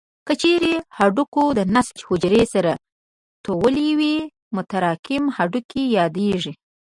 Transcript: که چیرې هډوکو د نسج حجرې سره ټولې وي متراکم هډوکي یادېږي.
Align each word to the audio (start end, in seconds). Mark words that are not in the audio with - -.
که 0.27 0.33
چیرې 0.41 0.73
هډوکو 0.97 1.43
د 1.57 1.59
نسج 1.75 1.97
حجرې 2.07 2.43
سره 2.53 2.71
ټولې 3.45 3.87
وي 3.99 4.15
متراکم 4.55 5.23
هډوکي 5.35 5.83
یادېږي. 5.97 6.53